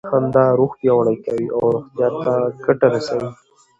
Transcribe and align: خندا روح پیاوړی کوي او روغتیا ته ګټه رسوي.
خندا 0.09 0.45
روح 0.59 0.71
پیاوړی 0.79 1.17
کوي 1.25 1.47
او 1.55 1.61
روغتیا 1.73 2.07
ته 2.23 2.33
ګټه 2.65 2.87
رسوي. 2.93 3.29